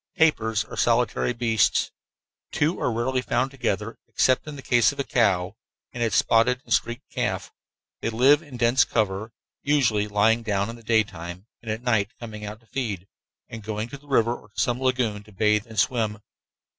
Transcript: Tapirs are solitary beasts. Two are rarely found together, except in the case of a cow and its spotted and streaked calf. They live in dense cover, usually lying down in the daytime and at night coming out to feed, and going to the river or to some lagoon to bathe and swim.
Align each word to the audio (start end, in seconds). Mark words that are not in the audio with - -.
Tapirs 0.17 0.65
are 0.65 0.75
solitary 0.75 1.31
beasts. 1.31 1.91
Two 2.51 2.79
are 2.81 2.91
rarely 2.91 3.21
found 3.21 3.51
together, 3.51 3.99
except 4.07 4.47
in 4.47 4.55
the 4.55 4.63
case 4.63 4.91
of 4.91 4.99
a 4.99 5.03
cow 5.03 5.55
and 5.93 6.01
its 6.01 6.15
spotted 6.15 6.59
and 6.65 6.73
streaked 6.73 7.07
calf. 7.11 7.51
They 7.99 8.09
live 8.09 8.41
in 8.41 8.57
dense 8.57 8.83
cover, 8.83 9.31
usually 9.61 10.07
lying 10.07 10.41
down 10.41 10.71
in 10.71 10.75
the 10.75 10.81
daytime 10.81 11.45
and 11.61 11.69
at 11.69 11.83
night 11.83 12.13
coming 12.19 12.43
out 12.43 12.61
to 12.61 12.65
feed, 12.65 13.07
and 13.47 13.61
going 13.61 13.89
to 13.89 13.97
the 13.99 14.07
river 14.07 14.35
or 14.35 14.49
to 14.49 14.59
some 14.59 14.81
lagoon 14.81 15.21
to 15.21 15.31
bathe 15.31 15.67
and 15.67 15.77
swim. 15.79 16.17